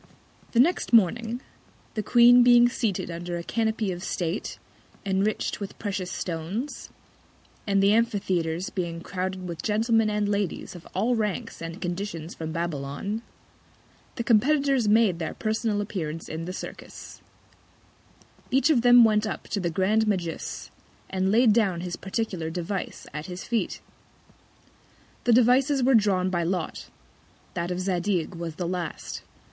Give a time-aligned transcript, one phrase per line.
[0.53, 1.41] The next Morning
[1.93, 4.57] the Queen being seated under a Canopy of State,
[5.05, 6.89] enrich'd with precious Stones;
[7.67, 12.51] and the Amphitheatres being crowded with Gentlemen and Ladies of all Ranks and Conditions from
[12.51, 13.21] Babylon;
[14.15, 17.21] the Competitors made their personal Appearance in the Circus:
[18.49, 20.71] Each of them went up to the grand Magus,
[21.11, 23.81] and laid down his particular Device at his Feet.
[25.25, 26.89] The Devices were drawn by Lot:
[27.53, 29.21] That of Zadig was the last.